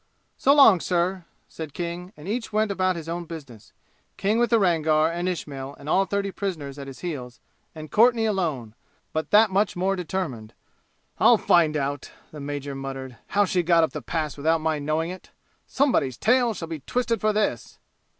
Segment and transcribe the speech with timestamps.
[0.35, 3.71] "So long, sir," said King, and each went about his own business,
[4.17, 7.39] King with the Rangar, and Ismail and all thirty prisoners at his heels,
[7.75, 8.73] and Courtenay alone,
[9.13, 10.55] but that much more determined.
[11.19, 15.11] "I'll find out," the major muttered, "how she got up the Pass without my knowing
[15.11, 15.29] it.
[15.67, 17.77] Somebody's tail shall be twisted for this!"